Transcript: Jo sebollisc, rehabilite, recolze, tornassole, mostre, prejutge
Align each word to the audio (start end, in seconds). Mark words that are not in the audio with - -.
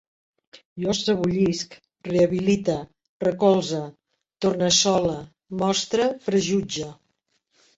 Jo 0.83 0.93
sebollisc, 0.99 1.75
rehabilite, 2.07 2.77
recolze, 3.27 3.83
tornassole, 4.47 5.15
mostre, 5.61 6.09
prejutge 6.31 6.91